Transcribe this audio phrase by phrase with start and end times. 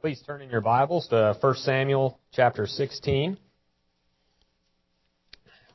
[0.00, 3.36] Please turn in your Bibles to 1 Samuel chapter 16.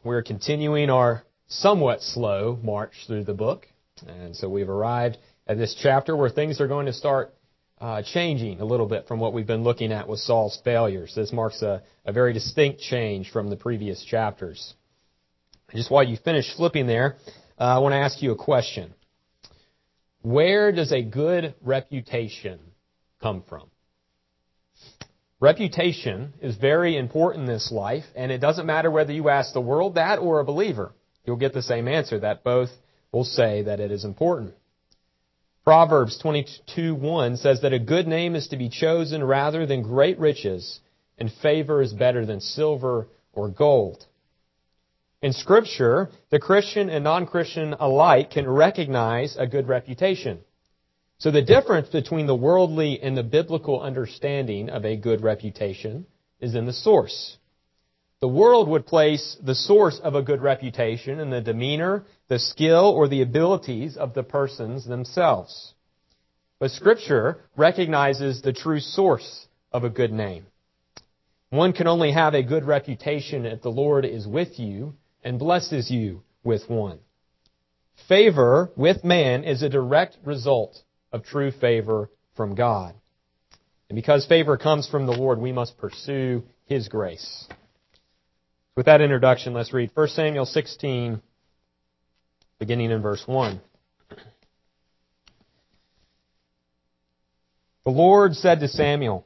[0.04, 3.68] We're continuing our somewhat slow march through the book.
[4.08, 7.36] And so we've arrived at this chapter where things are going to start
[7.80, 11.14] uh, changing a little bit from what we've been looking at with Saul's failures.
[11.16, 14.74] This marks a, a very distinct change from the previous chapters.
[15.76, 17.18] Just while you finish flipping there,
[17.60, 18.96] uh, I want to ask you a question.
[20.24, 22.60] Where does a good reputation
[23.22, 23.70] come from?
[25.42, 29.60] Reputation is very important in this life, and it doesn't matter whether you ask the
[29.62, 30.94] world that or a believer.
[31.26, 32.70] You'll get the same answer, that both
[33.12, 34.54] will say that it is important.
[35.66, 40.80] Proverbs 22:1 says that a good name is to be chosen rather than great riches,
[41.18, 44.06] and favor is better than silver or gold.
[45.22, 50.40] In Scripture, the Christian and non-Christian alike can recognize a good reputation.
[51.18, 56.06] So the difference between the worldly and the biblical understanding of a good reputation
[56.40, 57.38] is in the source.
[58.20, 62.86] The world would place the source of a good reputation in the demeanor, the skill,
[62.86, 65.74] or the abilities of the persons themselves.
[66.60, 70.46] But Scripture recognizes the true source of a good name.
[71.50, 75.92] One can only have a good reputation if the Lord is with you and blesses
[75.92, 77.00] you with one.
[78.08, 82.96] Favor with man is a direct result of true favor from God.
[83.90, 87.48] And because favor comes from the Lord, we must pursue His grace.
[88.76, 91.22] With that introduction, let's read 1 Samuel 16,
[92.60, 93.62] beginning in verse 1.
[97.86, 99.26] The Lord said to Samuel,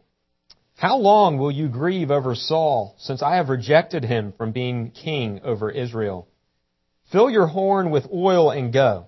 [0.75, 5.39] How long will you grieve over Saul, since I have rejected him from being king
[5.43, 6.27] over Israel?
[7.11, 9.07] Fill your horn with oil and go.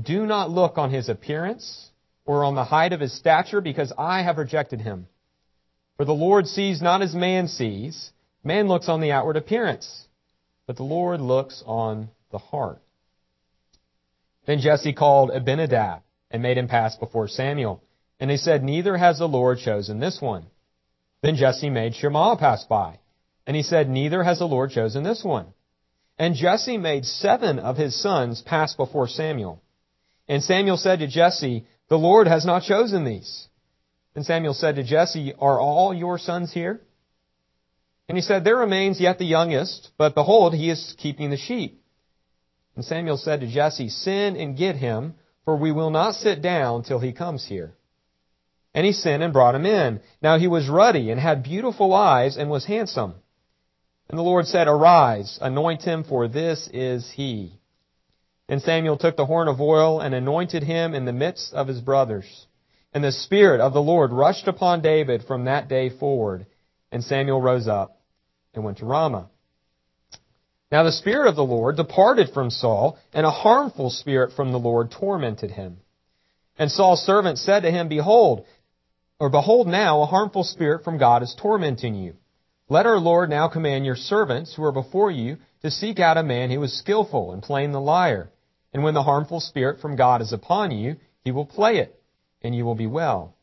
[0.00, 1.90] do not look on his appearance
[2.24, 5.06] or on the height of his stature, because I have rejected him.
[5.96, 8.10] For the Lord sees not as man sees.
[8.42, 10.06] Man looks on the outward appearance,
[10.66, 12.80] but the Lord looks on the heart.
[14.46, 17.82] Then Jesse called Abinadab and made him pass before Samuel.
[18.20, 20.46] And he said, Neither has the Lord chosen this one.
[21.22, 22.98] Then Jesse made Shammah pass by.
[23.46, 25.46] And he said, Neither has the Lord chosen this one.
[26.18, 29.62] And Jesse made seven of his sons pass before Samuel.
[30.28, 33.48] And Samuel said to Jesse, The Lord has not chosen these.
[34.14, 36.80] And Samuel said to Jesse, Are all your sons here?
[38.08, 41.82] And he said, There remains yet the youngest, but behold, he is keeping the sheep.
[42.76, 45.14] And Samuel said to Jesse, Send and get him,
[45.44, 47.74] for we will not sit down till he comes here.
[48.74, 50.00] And he sent and brought him in.
[50.20, 53.14] Now he was ruddy and had beautiful eyes and was handsome.
[54.08, 57.60] And the Lord said, Arise, anoint him, for this is he.
[58.48, 61.80] And Samuel took the horn of oil and anointed him in the midst of his
[61.80, 62.46] brothers.
[62.92, 66.46] And the Spirit of the Lord rushed upon David from that day forward.
[66.92, 68.00] And Samuel rose up
[68.54, 69.30] and went to Ramah.
[70.70, 74.58] Now the Spirit of the Lord departed from Saul, and a harmful spirit from the
[74.58, 75.78] Lord tormented him.
[76.58, 78.44] And Saul's servant said to him, Behold,
[79.18, 82.14] or behold now, a harmful spirit from God is tormenting you.
[82.68, 86.22] Let our Lord now command your servants who are before you to seek out a
[86.22, 88.30] man who is skillful in playing the lyre
[88.74, 91.98] and when the harmful spirit from God is upon you, he will play it,
[92.42, 93.36] and you will be well.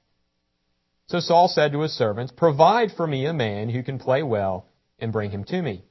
[1.07, 4.67] So Saul said to his servants, Provide for me a man who can play well,
[4.99, 5.83] and bring him to me.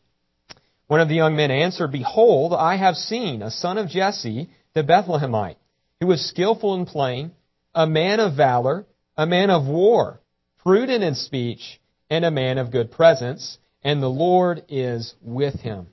[0.87, 4.85] One of the young men answered, Behold, I have seen a son of Jesse, the
[4.85, 5.57] Bethlehemite,
[6.01, 7.33] who was skillful in playing,
[7.75, 10.21] a man of valor, a man of war,
[10.59, 15.89] prudent in speech, and a man of good presence, and the Lord is with him.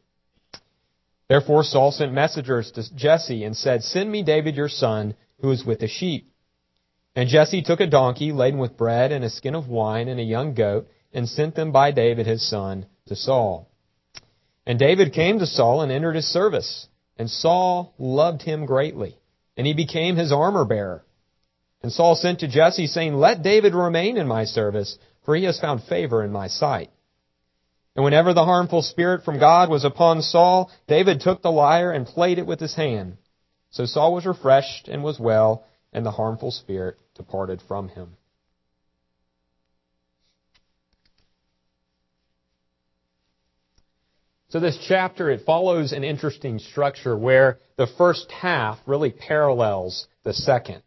[1.30, 5.66] Therefore Saul sent messengers to Jesse and said, Send me David your son, who is
[5.66, 6.32] with the sheep.
[7.16, 10.24] And Jesse took a donkey laden with bread and a skin of wine and a
[10.24, 13.70] young goat, and sent them by David his son to Saul.
[14.66, 16.88] And David came to Saul and entered his service,
[17.18, 19.18] and Saul loved him greatly,
[19.56, 21.04] and he became his armor bearer.
[21.82, 25.60] And Saul sent to Jesse, saying, Let David remain in my service, for he has
[25.60, 26.92] found favor in my sight.
[27.98, 32.06] And whenever the harmful spirit from God was upon Saul, David took the lyre and
[32.06, 33.18] played it with his hand.
[33.72, 38.16] So Saul was refreshed and was well, and the harmful spirit departed from him.
[44.50, 50.34] So this chapter, it follows an interesting structure where the first half really parallels the
[50.34, 50.84] second.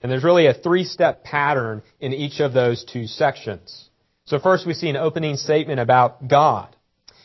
[0.00, 3.90] And there's really a three-step pattern in each of those two sections.
[4.26, 6.74] So first we see an opening statement about God.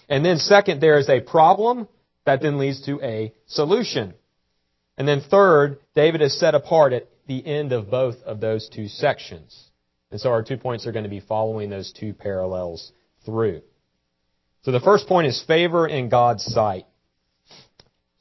[0.10, 1.88] And then second, there is a problem
[2.26, 4.14] that then leads to a solution.
[4.98, 8.88] And then third, David is set apart at the end of both of those two
[8.88, 9.70] sections.
[10.12, 12.92] And so our two points are going to be following those two parallels
[13.26, 13.62] through.
[14.64, 16.86] So the first point is favor in God's sight.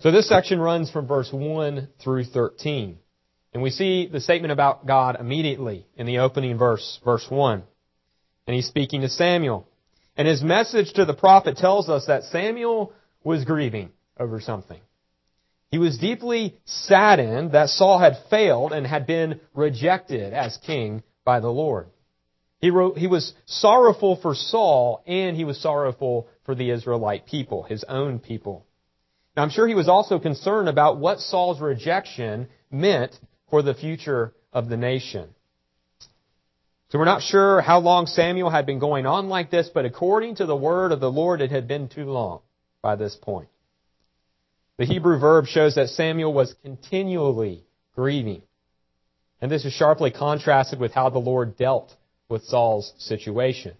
[0.00, 2.98] So this section runs from verse 1 through 13.
[3.52, 7.64] And we see the statement about God immediately in the opening verse, verse 1.
[8.48, 9.68] And he's speaking to Samuel.
[10.16, 14.80] And his message to the prophet tells us that Samuel was grieving over something.
[15.70, 21.40] He was deeply saddened that Saul had failed and had been rejected as king by
[21.40, 21.88] the Lord.
[22.58, 27.64] He, wrote, he was sorrowful for Saul and he was sorrowful for the Israelite people,
[27.64, 28.64] his own people.
[29.36, 33.14] Now I'm sure he was also concerned about what Saul's rejection meant
[33.50, 35.34] for the future of the nation.
[36.90, 40.36] So we're not sure how long Samuel had been going on like this, but according
[40.36, 42.40] to the word of the Lord, it had been too long
[42.80, 43.48] by this point.
[44.78, 47.64] The Hebrew verb shows that Samuel was continually
[47.94, 48.42] grieving.
[49.40, 51.94] And this is sharply contrasted with how the Lord dealt
[52.28, 53.74] with Saul's situation.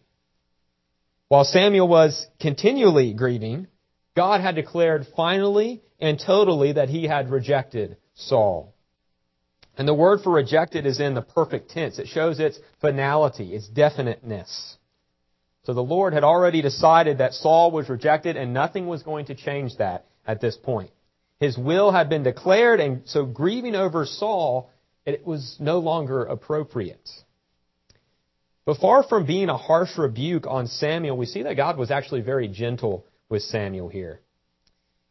[1.29, 3.69] While Samuel was continually grieving,
[4.17, 8.75] God had declared finally and totally that he had rejected Saul.
[9.79, 12.01] And the word for rejected is in the perfect tense.
[12.01, 14.77] It shows its finality, its definiteness.
[15.63, 19.37] So the Lord had already decided that Saul was rejected and nothing was going to
[19.37, 20.91] change that at this point.
[21.39, 24.69] His will had been declared and so grieving over Saul,
[25.07, 27.09] it was no longer appropriate.
[28.65, 32.23] But far from being a harsh rebuke on Samuel, we see that God was actually
[32.23, 34.21] very gentle with Samuel here.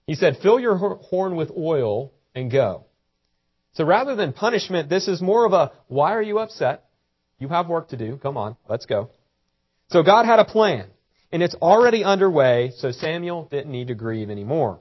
[0.06, 2.87] He said, fill your horn with oil and go.
[3.78, 6.86] So rather than punishment, this is more of a, why are you upset?
[7.38, 8.18] You have work to do.
[8.18, 9.12] Come on, let's go.
[9.90, 10.88] So God had a plan,
[11.32, 14.80] and it's already underway, so Samuel didn't need to grieve anymore.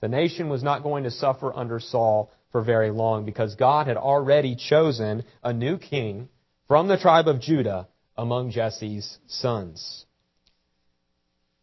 [0.00, 3.96] The nation was not going to suffer under Saul for very long because God had
[3.96, 6.28] already chosen a new king
[6.66, 7.86] from the tribe of Judah
[8.16, 10.06] among Jesse's sons.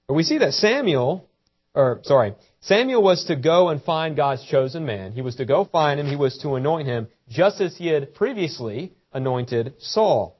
[0.07, 1.27] But we see that Samuel,
[1.75, 5.11] or sorry, Samuel was to go and find God's chosen man.
[5.11, 6.07] He was to go find him.
[6.07, 10.39] He was to anoint him just as he had previously anointed Saul.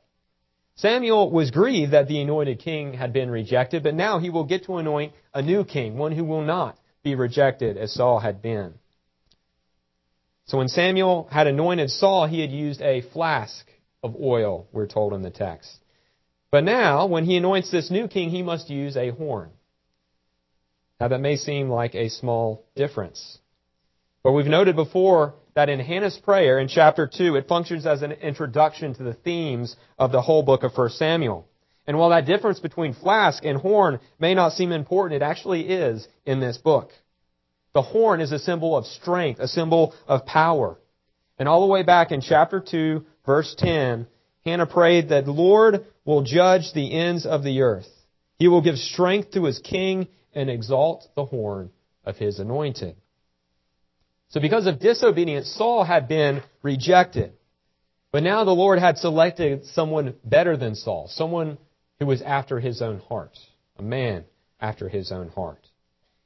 [0.77, 4.65] Samuel was grieved that the anointed king had been rejected, but now he will get
[4.65, 8.73] to anoint a new king, one who will not be rejected as Saul had been.
[10.47, 13.65] So when Samuel had anointed Saul, he had used a flask
[14.03, 15.79] of oil, we're told in the text.
[16.51, 19.49] But now, when he anoints this new king, he must use a horn.
[21.05, 23.37] Now that may seem like a small difference.
[24.23, 28.11] But we've noted before that in Hannah's prayer in chapter 2, it functions as an
[28.11, 31.47] introduction to the themes of the whole book of 1 Samuel.
[31.85, 36.07] And while that difference between flask and horn may not seem important, it actually is
[36.25, 36.89] in this book.
[37.75, 40.75] The horn is a symbol of strength, a symbol of power.
[41.37, 44.07] And all the way back in chapter 2, verse 10,
[44.43, 47.89] Hannah prayed that the Lord will judge the ends of the earth.
[48.39, 51.71] He will give strength to his king and exalt the horn
[52.03, 52.95] of his anointed.
[54.29, 57.33] So because of disobedience, Saul had been rejected.
[58.11, 61.57] But now the Lord had selected someone better than Saul, someone
[61.99, 63.37] who was after his own heart,
[63.77, 64.25] a man
[64.59, 65.65] after his own heart.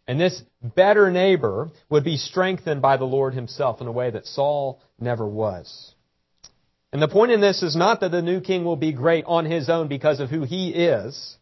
[0.07, 4.25] And this better neighbor would be strengthened by the Lord himself in a way that
[4.25, 5.93] Saul never was.
[6.91, 9.45] And the point in this is not that the new king will be great on
[9.45, 11.37] his own because of who he is,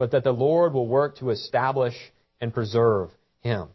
[0.00, 1.94] but that the Lord will work to establish
[2.40, 3.10] and preserve
[3.42, 3.68] him.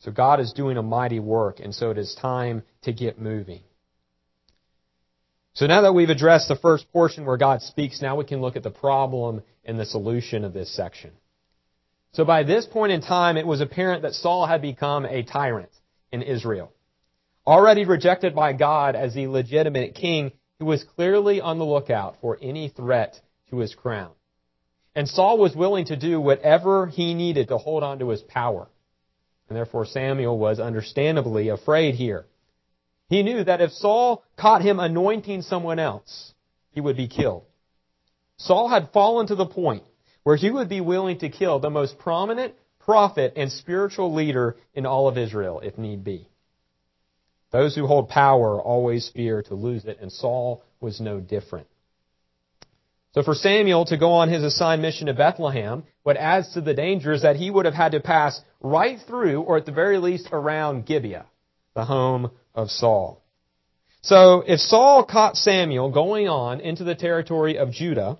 [0.00, 3.60] So God is doing a mighty work, and so it is time to get moving.
[5.54, 8.56] So now that we've addressed the first portion where God speaks, now we can look
[8.56, 11.12] at the problem and the solution of this section.
[12.10, 15.70] So by this point in time, it was apparent that Saul had become a tyrant
[16.10, 16.72] in Israel.
[17.46, 22.36] Already rejected by God as the legitimate king, he was clearly on the lookout for
[22.42, 23.20] any threat
[23.50, 24.10] to his crown.
[24.96, 28.66] And Saul was willing to do whatever he needed to hold on to his power.
[29.48, 32.24] And therefore Samuel was understandably afraid here.
[33.10, 36.32] He knew that if Saul caught him anointing someone else,
[36.72, 37.44] he would be killed.
[38.38, 39.84] Saul had fallen to the point
[40.22, 44.86] where he would be willing to kill the most prominent prophet and spiritual leader in
[44.86, 46.26] all of Israel if need be.
[47.52, 51.68] Those who hold power always fear to lose it, and Saul was no different.
[53.14, 56.74] So for Samuel to go on his assigned mission to Bethlehem, what adds to the
[56.74, 59.98] danger is that he would have had to pass right through, or at the very
[59.98, 61.26] least around Gibeah,
[61.74, 63.22] the home of Saul.
[64.02, 68.18] So if Saul caught Samuel going on into the territory of Judah,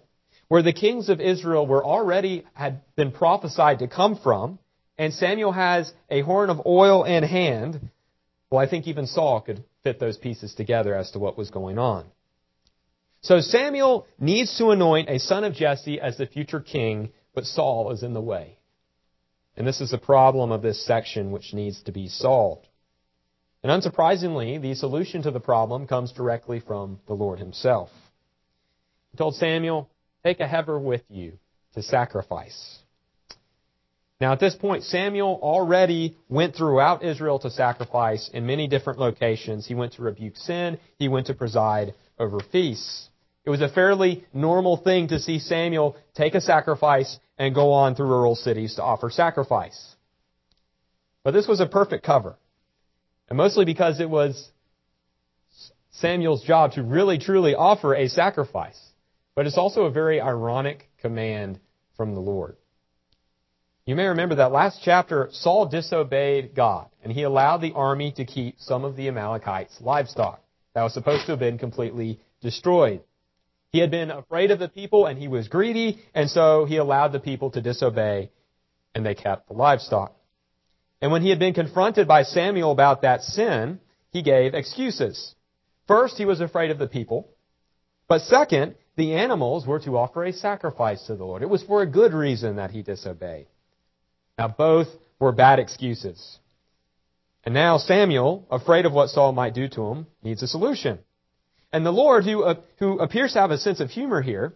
[0.49, 4.59] where the kings of Israel were already had been prophesied to come from,
[4.99, 7.91] and Samuel has a horn of oil in hand,
[8.51, 11.79] well, I think even Saul could fit those pieces together as to what was going
[11.79, 12.07] on.
[13.27, 17.91] So Samuel needs to anoint a son of Jesse as the future king, but Saul
[17.91, 18.57] is in the way.
[19.57, 22.69] And this is the problem of this section which needs to be solved.
[23.65, 27.89] And unsurprisingly, the solution to the problem comes directly from the Lord himself.
[29.11, 29.91] He told Samuel,
[30.23, 31.33] take a heifer with you
[31.75, 32.79] to sacrifice.
[34.21, 39.67] Now at this point, Samuel already went throughout Israel to sacrifice in many different locations.
[39.67, 40.79] He went to rebuke sin.
[40.97, 43.09] He went to preside over feasts.
[43.47, 47.95] It was a fairly normal thing to see Samuel take a sacrifice and go on
[47.95, 49.95] through rural cities to offer sacrifice.
[51.23, 52.37] But this was a perfect cover.
[53.29, 54.51] And mostly because it was
[55.93, 58.81] Samuel's job to really truly offer a sacrifice.
[59.37, 61.61] But it's also a very ironic command
[61.97, 62.57] from the Lord.
[63.85, 68.25] You may remember that last chapter, Saul disobeyed God, and he allowed the army to
[68.25, 70.43] keep some of the Amalekites' livestock
[70.75, 73.03] that was supposed to have been completely destroyed.
[73.77, 77.13] He had been afraid of the people and he was greedy, and so he allowed
[77.13, 78.31] the people to disobey,
[78.95, 80.17] and they kept the livestock.
[81.03, 83.79] And when he had been confronted by Samuel about that sin,
[84.13, 85.35] he gave excuses.
[85.87, 87.29] First, he was afraid of the people.
[88.09, 91.43] But second, the animals were to offer a sacrifice to the Lord.
[91.43, 93.47] It was for a good reason that he disobeyed.
[94.39, 94.89] Now, both
[95.21, 96.39] were bad excuses.
[97.45, 101.01] And now Samuel, afraid of what Saul might do to him, needs a solution.
[101.77, 104.55] And the Lord, who, uh, who appears to have a sense of humor here,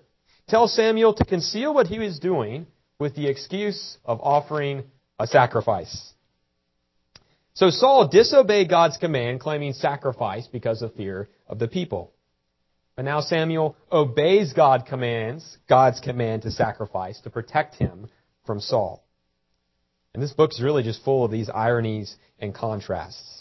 [0.48, 2.66] tells Samuel to conceal what he was doing
[2.98, 4.84] with the excuse of offering
[5.18, 6.14] a sacrifice.
[7.52, 12.14] So Saul disobeyed God's command, claiming sacrifice because of fear of the people.
[12.96, 18.08] But now Samuel obeys God commands, God's command to sacrifice to protect him
[18.46, 19.04] from Saul.
[20.14, 23.39] And this book is really just full of these ironies and contrasts.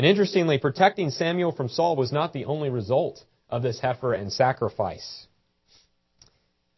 [0.00, 4.32] And interestingly, protecting Samuel from Saul was not the only result of this heifer and
[4.32, 5.26] sacrifice.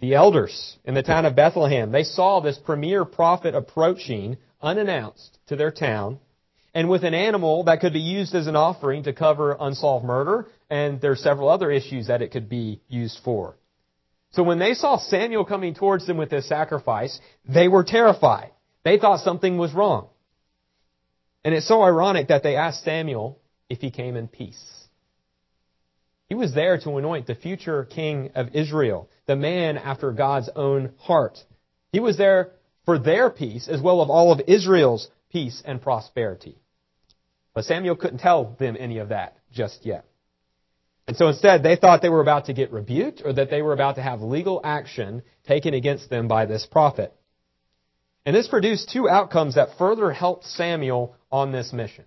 [0.01, 5.55] The elders in the town of Bethlehem, they saw this premier prophet approaching unannounced to
[5.55, 6.19] their town
[6.75, 10.49] and with an animal that could be used as an offering to cover unsolved murder,
[10.69, 13.55] and there are several other issues that it could be used for.
[14.33, 18.51] So when they saw Samuel coming towards them with this sacrifice, they were terrified.
[18.83, 20.09] They thought something was wrong.
[21.45, 24.83] And it's so ironic that they asked Samuel if he came in peace.
[26.29, 30.93] He was there to anoint the future king of Israel, the man after God's own
[30.99, 31.39] heart.
[31.91, 32.53] He was there
[32.87, 36.57] for their peace as well as all of Israel's peace and prosperity.
[37.55, 40.07] But Samuel couldn't tell them any of that just yet.
[41.07, 43.73] And so instead, they thought they were about to get rebuked or that they were
[43.73, 47.13] about to have legal action taken against them by this prophet.
[48.25, 52.05] And this produced two outcomes that further helped Samuel on this mission.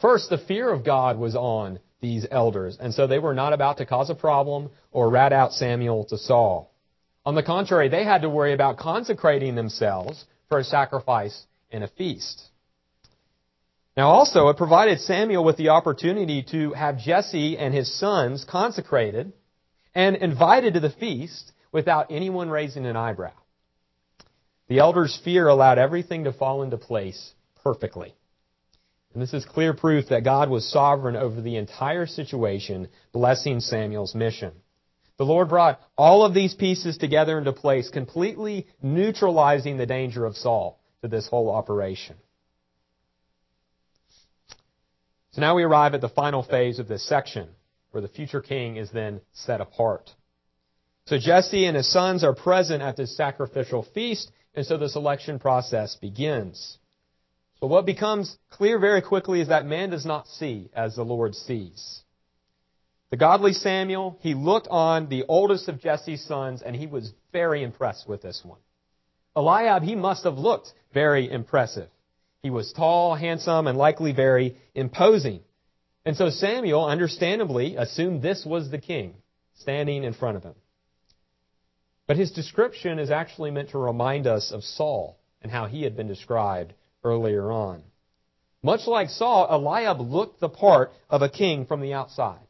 [0.00, 3.78] First, the fear of God was on these elders, and so they were not about
[3.78, 6.70] to cause a problem or rat out Samuel to Saul.
[7.26, 11.88] On the contrary, they had to worry about consecrating themselves for a sacrifice and a
[11.88, 12.42] feast.
[13.96, 19.32] Now also, it provided Samuel with the opportunity to have Jesse and his sons consecrated
[19.94, 23.32] and invited to the feast without anyone raising an eyebrow.
[24.68, 28.14] The elders' fear allowed everything to fall into place perfectly.
[29.14, 34.14] And this is clear proof that God was sovereign over the entire situation, blessing Samuel's
[34.14, 34.52] mission.
[35.16, 40.36] The Lord brought all of these pieces together into place, completely neutralizing the danger of
[40.36, 42.16] Saul to this whole operation.
[45.32, 47.48] So now we arrive at the final phase of this section,
[47.92, 50.10] where the future king is then set apart.
[51.06, 55.38] So Jesse and his sons are present at this sacrificial feast, and so the selection
[55.38, 56.78] process begins.
[57.64, 61.34] But what becomes clear very quickly is that man does not see as the Lord
[61.34, 62.02] sees.
[63.08, 67.62] The godly Samuel, he looked on the oldest of Jesse's sons and he was very
[67.62, 68.58] impressed with this one.
[69.34, 71.88] Eliab, he must have looked very impressive.
[72.42, 75.40] He was tall, handsome, and likely very imposing.
[76.04, 79.14] And so Samuel, understandably, assumed this was the king
[79.54, 80.54] standing in front of him.
[82.06, 85.96] But his description is actually meant to remind us of Saul and how he had
[85.96, 87.82] been described earlier on.
[88.62, 92.40] Much like Saul, Eliab looked the part of a king from the outside.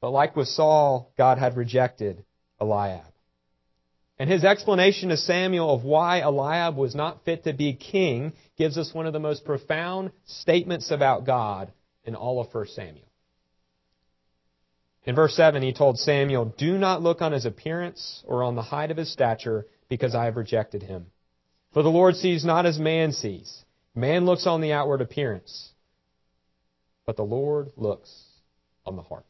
[0.00, 2.24] But like with Saul, God had rejected
[2.60, 3.04] Eliab.
[4.18, 8.78] And his explanation to Samuel of why Eliab was not fit to be king gives
[8.78, 11.72] us one of the most profound statements about God
[12.04, 13.08] in all of 1 Samuel.
[15.04, 18.62] In verse 7, he told Samuel, Do not look on his appearance or on the
[18.62, 21.06] height of his stature, because I have rejected him.
[21.74, 23.64] For the Lord sees not as man sees.
[23.96, 25.72] Man looks on the outward appearance,
[27.04, 28.10] but the Lord looks
[28.86, 29.26] on the heart.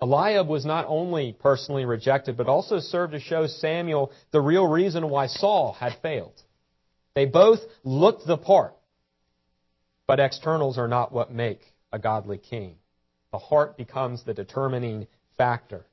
[0.00, 5.08] Eliab was not only personally rejected, but also served to show Samuel the real reason
[5.08, 6.38] why Saul had failed.
[7.14, 8.74] They both looked the part,
[10.06, 11.60] but externals are not what make
[11.92, 12.76] a godly king.
[13.32, 15.06] The heart becomes the determining
[15.38, 15.86] factor.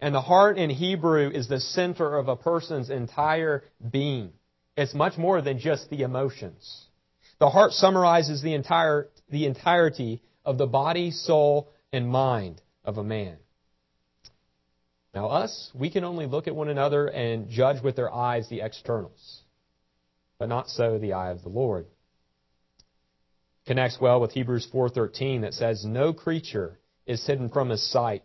[0.00, 4.32] And the heart in Hebrew is the center of a person's entire being.
[4.76, 6.86] It's much more than just the emotions.
[7.38, 13.04] The heart summarizes the entire, the entirety of the body, soul, and mind of a
[13.04, 13.36] man.
[15.14, 18.60] Now, us, we can only look at one another and judge with their eyes the
[18.60, 19.42] externals,
[20.38, 21.86] but not so the eye of the Lord.
[23.66, 28.22] Connects well with Hebrews 4:13 that says, "No creature is hidden from his sight,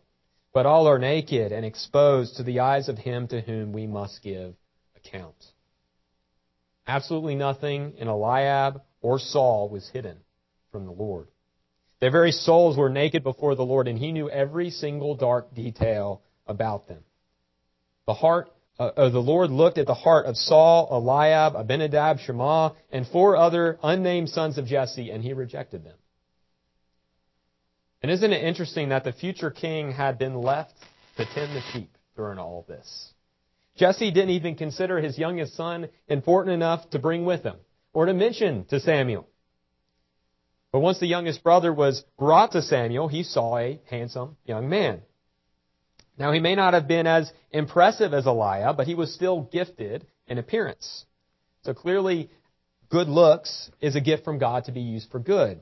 [0.55, 4.24] but all are naked and exposed to the eyes of him to whom we must
[4.24, 4.55] give
[4.95, 5.35] account."
[6.88, 10.17] Absolutely nothing in Eliab or Saul was hidden
[10.71, 11.27] from the Lord.
[12.00, 16.21] Their very souls were naked before the Lord, and he knew every single dark detail
[16.47, 17.03] about them.
[18.06, 22.75] The heart uh, uh, the Lord looked at the heart of Saul, Eliab, Abinadab, Shammah,
[22.91, 25.95] and four other unnamed sons of Jesse, and he rejected them.
[28.06, 30.76] And isn't it interesting that the future king had been left
[31.18, 33.12] to tend the sheep during all this?
[33.78, 37.56] Jesse didn't even consider his youngest son important enough to bring with him
[37.94, 39.28] or to mention to Samuel.
[40.72, 45.02] But once the youngest brother was brought to Samuel, he saw a handsome young man.
[46.15, 50.06] Now, he may not have been as impressive as Eliab, but he was still gifted
[50.28, 51.06] in appearance.
[51.63, 52.30] So clearly,
[52.88, 55.60] good looks is a gift from God to be used for good.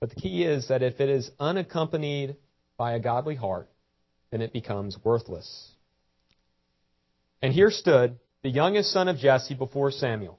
[0.00, 2.36] But the key is that if it is unaccompanied
[2.76, 3.68] by a godly heart,
[4.30, 5.72] then it becomes worthless.
[7.40, 10.38] And here stood the youngest son of Jesse before Samuel.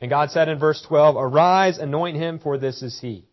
[0.00, 3.26] And God said in verse 12, Arise, anoint him, for this is he.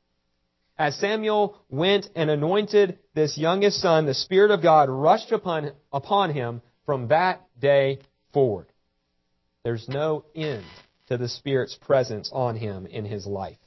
[0.78, 6.34] As Samuel went and anointed this youngest son, the Spirit of God rushed upon, upon
[6.34, 8.00] him from that day
[8.34, 8.68] forward.
[9.64, 10.66] There's no end
[11.08, 13.58] to the Spirit's presence on him in his life.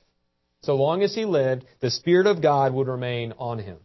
[0.62, 3.78] So long as he lived, the Spirit of God would remain on him.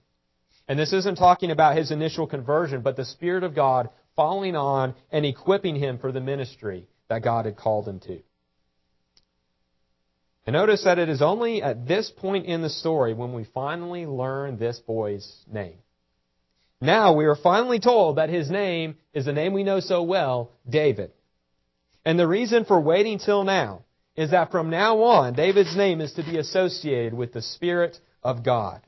[0.67, 4.95] And this isn't talking about his initial conversion, but the Spirit of God following on
[5.12, 8.21] and equipping him for the ministry that God had called him to.
[10.45, 14.05] And notice that it is only at this point in the story when we finally
[14.05, 15.77] learn this boy's name.
[16.79, 20.51] Now we are finally told that his name is the name we know so well,
[20.67, 21.12] David.
[22.03, 23.84] And the reason for waiting till now
[24.15, 28.43] is that from now on, David's name is to be associated with the Spirit of
[28.43, 28.82] God.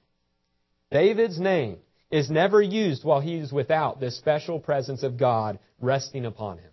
[0.92, 1.78] David's name
[2.12, 6.70] is never used while he is without this special presence of God resting upon him.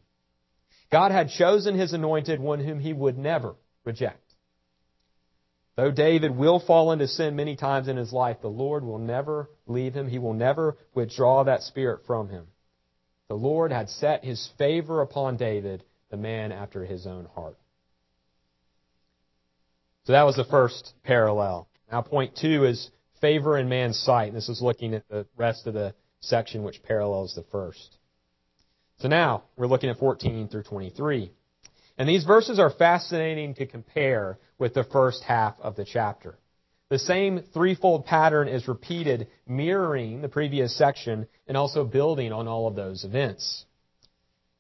[0.91, 4.19] God had chosen his anointed one whom he would never reject.
[5.77, 9.49] Though David will fall into sin many times in his life, the Lord will never
[9.67, 10.09] leave him.
[10.09, 12.49] He will never withdraw that spirit from him.
[13.29, 17.57] The Lord had set his favor upon David, the man after his own heart.
[20.11, 21.69] So that was the first parallel.
[21.89, 24.27] Now point two is favor in man's sight.
[24.27, 27.97] And this is looking at the rest of the section which parallels the first.
[28.99, 31.31] So now we're looking at 14 through 23.
[31.97, 36.37] And these verses are fascinating to compare with the first half of the chapter.
[36.89, 42.67] The same threefold pattern is repeated, mirroring the previous section and also building on all
[42.67, 43.65] of those events.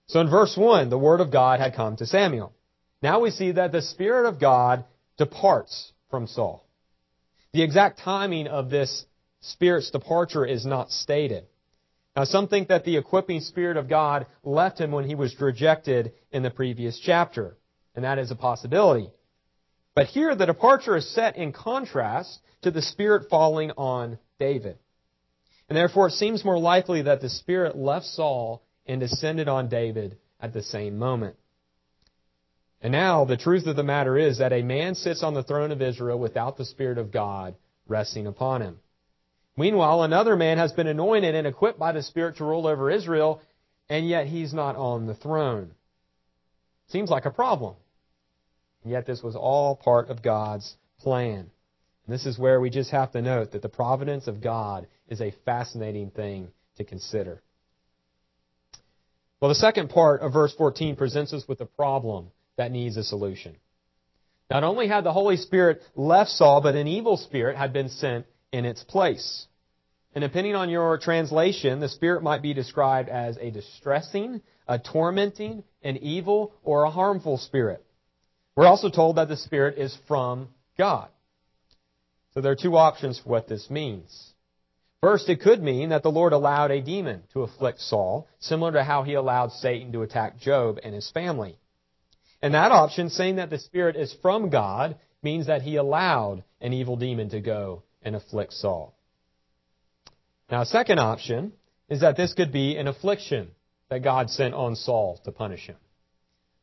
[0.06, 2.52] So in verse 1, the Word of God had come to Samuel.
[3.02, 4.84] Now we see that the Spirit of God
[5.20, 6.66] departs from Saul.
[7.52, 9.04] The exact timing of this
[9.42, 11.44] Spirit's departure is not stated.
[12.16, 16.12] Now, some think that the equipping Spirit of God left him when he was rejected
[16.32, 17.56] in the previous chapter,
[17.94, 19.10] and that is a possibility.
[19.94, 24.78] But here, the departure is set in contrast to the Spirit falling on David.
[25.68, 30.16] And therefore it seems more likely that the Spirit left Saul and descended on David
[30.40, 31.36] at the same moment.
[32.82, 35.70] And now the truth of the matter is that a man sits on the throne
[35.70, 37.54] of Israel without the Spirit of God
[37.86, 38.78] resting upon him.
[39.56, 43.42] Meanwhile, another man has been anointed and equipped by the Spirit to rule over Israel,
[43.90, 45.72] and yet he's not on the throne.
[46.88, 47.74] Seems like a problem.
[48.84, 51.50] Yet this was all part of God's plan.
[52.06, 55.20] And this is where we just have to note that the providence of God is
[55.20, 57.42] a fascinating thing to consider.
[59.40, 62.30] Well, the second part of verse 14 presents us with a problem
[62.60, 63.56] that needs a solution.
[64.50, 68.26] Not only had the Holy Spirit left Saul, but an evil spirit had been sent
[68.52, 69.46] in its place.
[70.14, 75.64] And depending on your translation, the spirit might be described as a distressing, a tormenting,
[75.82, 77.82] an evil, or a harmful spirit.
[78.56, 81.08] We're also told that the spirit is from God.
[82.34, 84.34] So there are two options for what this means.
[85.00, 88.84] First, it could mean that the Lord allowed a demon to afflict Saul, similar to
[88.84, 91.56] how he allowed Satan to attack Job and his family.
[92.42, 96.72] And that option, saying that the Spirit is from God, means that he allowed an
[96.72, 98.94] evil demon to go and afflict Saul.
[100.50, 101.52] Now, a second option
[101.88, 103.48] is that this could be an affliction
[103.88, 105.76] that God sent on Saul to punish him.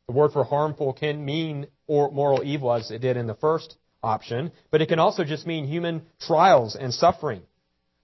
[0.08, 3.76] The word for harmful can mean or moral evil as it did in the first
[4.02, 7.42] option, but it can also just mean human trials and suffering.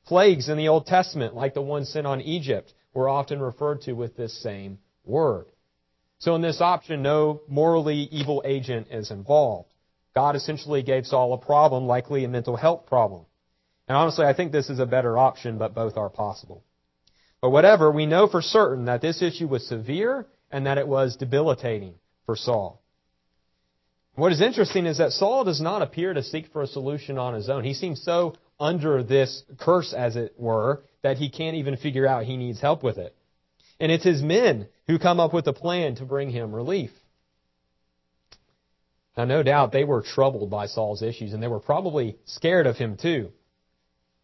[0.05, 3.93] Plagues in the Old Testament, like the one sent on Egypt, were often referred to
[3.93, 5.45] with this same word.
[6.23, 9.67] So in this option, no morally evil agent is involved.
[10.15, 13.25] God essentially gave Saul a problem, likely a mental health problem.
[13.89, 16.63] And honestly, I think this is a better option, but both are possible.
[17.41, 21.17] But whatever, we know for certain that this issue was severe and that it was
[21.17, 22.81] debilitating for Saul.
[24.15, 27.33] What is interesting is that Saul does not appear to seek for a solution on
[27.33, 27.65] his own.
[27.65, 32.23] He seems so under this curse, as it were, that he can't even figure out
[32.23, 33.13] he needs help with it.
[33.79, 36.91] And it's his men who come up with a plan to bring him relief.
[39.17, 42.77] Now, no doubt they were troubled by Saul's issues, and they were probably scared of
[42.77, 43.31] him too.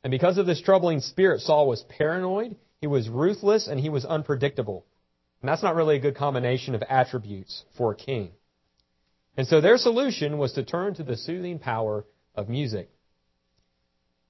[0.04, 4.06] And because of this troubling spirit, Saul was paranoid, he was ruthless, and he was
[4.06, 4.86] unpredictable.
[5.42, 8.32] And that's not really a good combination of attributes for a king.
[9.38, 12.90] And so their solution was to turn to the soothing power of music.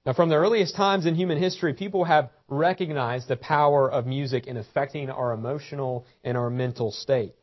[0.06, 4.48] Now, from the earliest times in human history, people have recognized the power of music
[4.48, 7.36] in affecting our emotional and our mental state.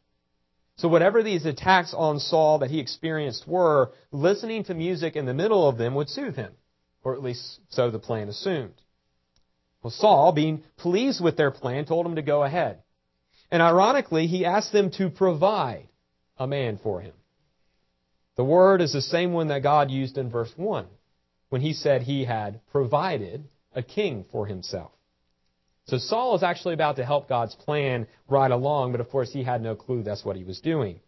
[0.76, 5.34] So whatever these attacks on Saul that he experienced were, listening to music in the
[5.34, 6.52] middle of them would soothe him.
[7.02, 8.74] Or at least so the plan assumed.
[9.82, 12.82] Well, Saul, being pleased with their plan, told him to go ahead.
[13.50, 15.88] And ironically, he asked them to provide
[16.36, 17.14] a man for him.
[18.36, 20.86] The word is the same one that God used in verse 1
[21.48, 24.92] when he said he had provided a king for himself.
[25.86, 29.44] So Saul is actually about to help God's plan right along, but of course he
[29.44, 31.00] had no clue that's what he was doing.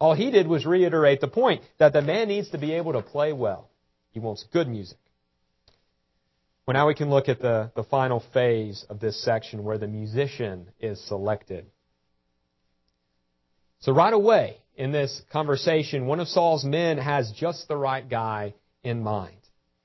[0.00, 3.02] All he did was reiterate the point that the man needs to be able to
[3.02, 3.68] play well.
[4.12, 4.98] He wants good music.
[6.66, 9.86] Well, now we can look at the, the final phase of this section where the
[9.86, 11.66] musician is selected.
[13.80, 18.54] So right away in this conversation, one of Saul's men has just the right guy
[18.82, 19.36] in mind.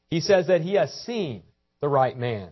[0.10, 1.44] He says that he has seen
[1.82, 2.50] the right man.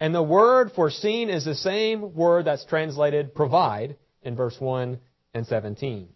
[0.00, 4.98] And the word for seen is the same word that's translated provide in verse 1
[5.34, 6.08] and 17.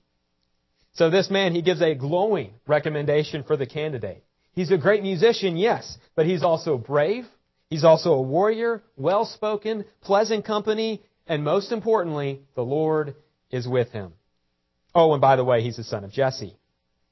[0.94, 4.24] So this man, he gives a glowing recommendation for the candidate.
[4.54, 7.24] He's a great musician, yes, but he's also brave.
[7.70, 13.14] He's also a warrior, well spoken, pleasant company, and most importantly, the Lord
[13.50, 14.12] is with him.
[14.94, 16.54] Oh, and by the way, he's the son of Jesse,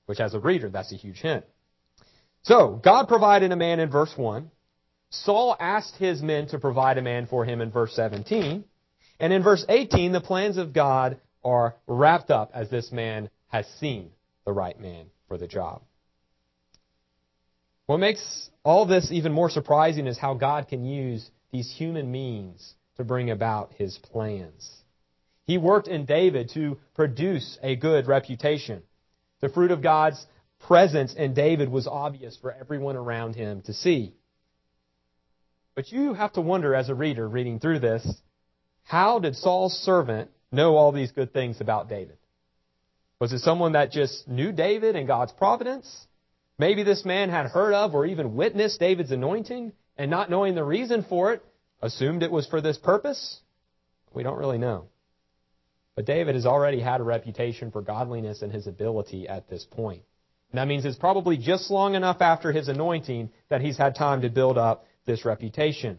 [0.05, 1.47] which as a reader, that's a huge hint.
[2.43, 4.51] So, God provided a man in verse 1.
[5.11, 8.65] Saul asked his men to provide a man for him in verse 17.
[9.19, 13.67] And in verse 18, the plans of God are wrapped up as this man has
[13.79, 14.11] seen
[14.47, 15.83] the right man for the job.
[17.87, 22.75] What makes all this even more surprising is how God can use these human means
[22.97, 24.71] to bring about his plans.
[25.45, 28.83] He worked in David to produce a good reputation.
[29.41, 30.25] The fruit of God's
[30.61, 34.15] presence in David was obvious for everyone around him to see.
[35.75, 38.07] But you have to wonder as a reader reading through this,
[38.85, 42.19] how did Saul's servant know all these good things about David?
[43.21, 46.07] Was it someone that just knew David and God's providence?
[46.59, 50.65] Maybe this man had heard of or even witnessed David's anointing and not knowing the
[50.65, 51.45] reason for it,
[51.83, 53.41] assumed it was for this purpose?
[54.13, 54.89] We don't really know.
[55.95, 60.03] But David has already had a reputation for godliness and his ability at this point.
[60.53, 64.31] That means it's probably just long enough after his anointing that he's had time to
[64.31, 65.99] build up this reputation.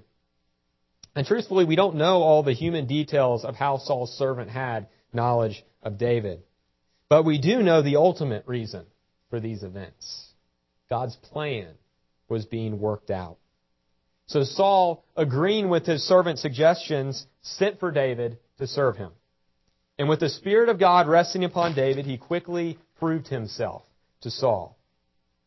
[1.16, 5.64] And truthfully, we don't know all the human details of how Saul's servant had knowledge
[5.84, 6.44] of David.
[7.10, 8.86] But we do know the ultimate reason
[9.30, 10.28] for these events.
[10.90, 11.74] God's plan
[12.30, 13.38] was being worked out.
[14.28, 19.12] So Saul, agreeing with his servant's suggestions, sent for David to serve him.
[19.98, 23.84] And with the Spirit of God resting upon David, he quickly proved himself
[24.22, 24.78] to Saul.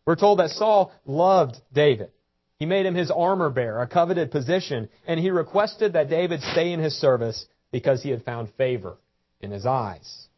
[0.07, 2.11] We're told that Saul loved David.
[2.59, 6.73] He made him his armor bearer, a coveted position, and he requested that David stay
[6.73, 8.97] in his service because he had found favor
[9.41, 10.29] in his eyes.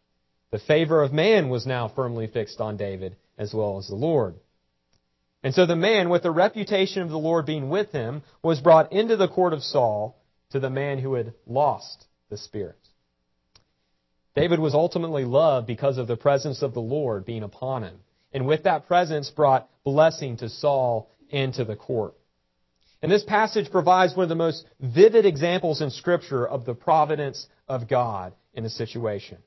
[0.51, 4.37] The favor of man was now firmly fixed on David as well as the Lord.
[5.43, 8.93] And so the man, with the reputation of the Lord being with him, was brought
[8.93, 10.19] into the court of Saul
[10.51, 12.79] to the man who had lost the Spirit.
[14.35, 18.01] David was ultimately loved because of the presence of the Lord being upon him.
[18.37, 22.13] And with that presence brought blessing to Saul and to the court.
[23.01, 27.47] And this passage provides one of the most vivid examples in Scripture of the providence
[27.67, 29.39] of God in a situation.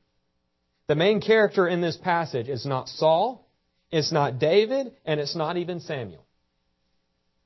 [0.87, 3.47] The main character in this passage is not Saul,
[3.91, 6.25] it's not David, and it's not even Samuel.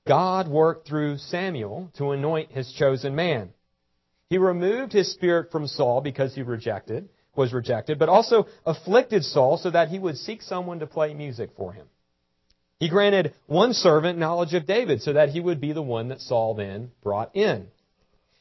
[0.07, 3.49] God worked through Samuel to anoint his chosen man.
[4.29, 9.57] He removed his spirit from Saul because he rejected, was rejected, but also afflicted Saul
[9.57, 11.87] so that he would seek someone to play music for him.
[12.79, 16.21] He granted one servant knowledge of David so that he would be the one that
[16.21, 17.67] Saul then brought in.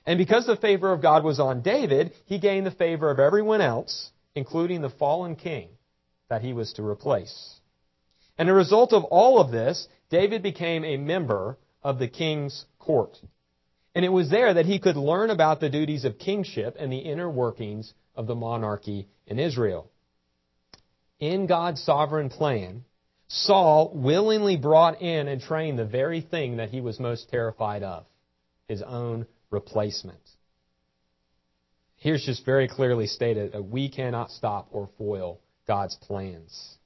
[0.04, 3.60] And because the favor of God was on David, he gained the favor of everyone
[3.60, 5.68] else, including the fallen king
[6.28, 7.60] that he was to replace.
[8.36, 13.16] And a result of all of this, David became a member of the king's court.
[13.94, 16.98] And it was there that he could learn about the duties of kingship and the
[16.98, 19.90] inner workings of the monarchy in Israel.
[21.20, 22.84] In God's sovereign plan,
[23.28, 28.04] Saul willingly brought in and trained the very thing that he was most terrified of
[28.68, 30.18] his own replacement.
[31.96, 36.76] Here's just very clearly stated that we cannot stop or foil God's plans.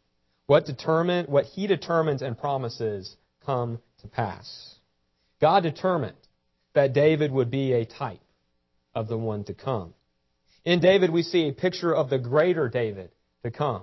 [0.46, 4.74] What determine, what he determines and promises come to pass.
[5.40, 6.16] God determined
[6.76, 8.20] that David would be a type
[8.94, 9.94] of the one to come.
[10.64, 13.10] In David, we see a picture of the greater David
[13.42, 13.82] to come,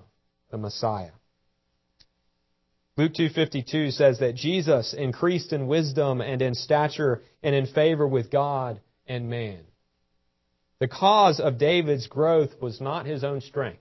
[0.52, 1.12] the Messiah.
[2.96, 8.30] Luke 2:52 says that Jesus increased in wisdom and in stature and in favor with
[8.30, 9.66] God and man.
[10.80, 13.80] The cause of David's growth was not his own strength.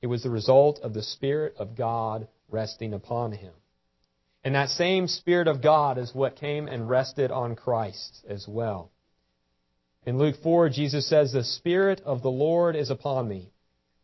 [0.00, 3.54] It was the result of the Spirit of God resting upon him.
[4.44, 8.90] And that same Spirit of God is what came and rested on Christ as well.
[10.04, 13.52] In Luke 4, Jesus says, The Spirit of the Lord is upon me,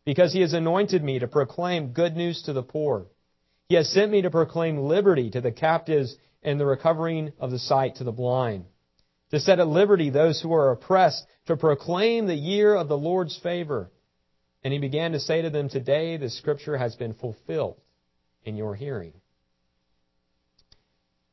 [0.03, 3.05] because He has anointed me to proclaim good news to the poor.
[3.69, 7.59] He has sent me to proclaim liberty to the captives and the recovering of the
[7.59, 8.65] sight to the blind,
[9.29, 13.37] to set at liberty those who are oppressed, to proclaim the year of the Lord's
[13.37, 13.91] favor.
[14.63, 17.79] And he began to say to them, Today the scripture has been fulfilled
[18.43, 19.13] in your hearing.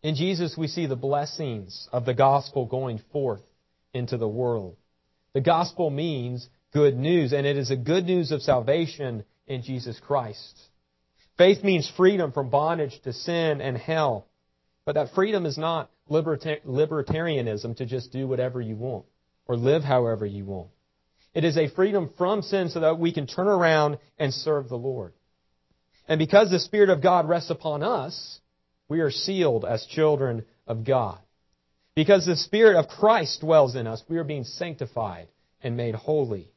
[0.02, 3.42] In Jesus, we see the blessings of the gospel going forth
[3.92, 4.76] into the world.
[5.32, 9.98] The gospel means good news, and it is a good news of salvation in Jesus
[10.00, 10.60] Christ.
[11.36, 14.26] Faith means freedom from bondage to sin and hell.
[14.84, 19.04] But that freedom is not libertarianism to just do whatever you want
[19.46, 20.70] or live however you want.
[21.34, 24.78] It is a freedom from sin so that we can turn around and serve the
[24.78, 25.12] Lord.
[26.08, 28.40] And because the Spirit of God rests upon us,
[28.88, 31.18] we are sealed as children of God.
[31.94, 35.28] Because the Spirit of Christ dwells in us, we are being sanctified
[35.62, 36.52] and made holy.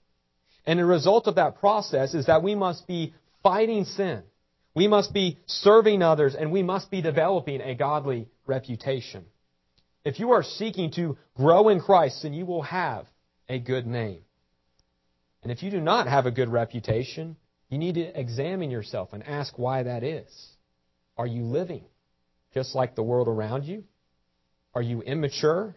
[0.65, 4.23] And the result of that process is that we must be fighting sin.
[4.75, 9.25] We must be serving others and we must be developing a godly reputation.
[10.05, 13.05] If you are seeking to grow in Christ, then you will have
[13.49, 14.21] a good name.
[15.43, 17.35] And if you do not have a good reputation,
[17.69, 20.31] you need to examine yourself and ask why that is.
[21.17, 21.85] Are you living
[22.53, 23.83] just like the world around you?
[24.73, 25.75] Are you immature?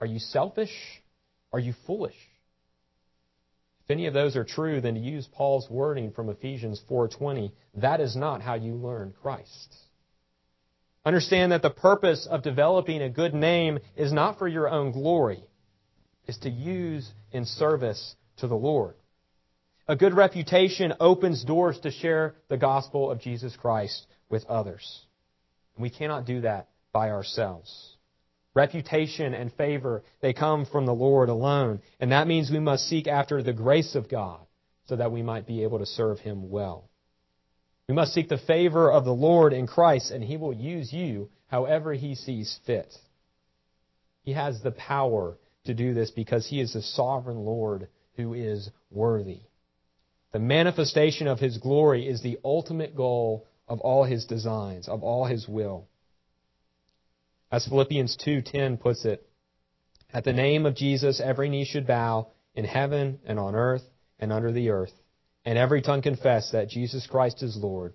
[0.00, 0.72] Are you selfish?
[1.52, 2.16] Are you foolish?
[3.84, 8.00] If any of those are true, then to use Paul's wording from Ephesians 4:20, that
[8.00, 9.76] is not how you learn Christ.
[11.04, 15.44] Understand that the purpose of developing a good name is not for your own glory,
[16.26, 18.94] is to use in service to the Lord.
[19.86, 25.04] A good reputation opens doors to share the gospel of Jesus Christ with others.
[25.78, 27.96] We cannot do that by ourselves.
[28.54, 31.80] Reputation and favor, they come from the Lord alone.
[31.98, 34.40] And that means we must seek after the grace of God
[34.86, 36.88] so that we might be able to serve Him well.
[37.88, 41.30] We must seek the favor of the Lord in Christ, and He will use you
[41.48, 42.94] however He sees fit.
[44.22, 48.70] He has the power to do this because he is the sovereign Lord who is
[48.90, 49.40] worthy.
[50.32, 55.24] The manifestation of his glory is the ultimate goal of all his designs, of all
[55.24, 55.88] his will.
[57.50, 59.28] As Philippians 2:10 puts it,
[60.12, 63.84] at the name of Jesus every knee should bow in heaven and on earth
[64.18, 64.92] and under the earth,
[65.44, 67.94] and every tongue confess that Jesus Christ is Lord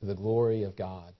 [0.00, 1.14] to the glory of God.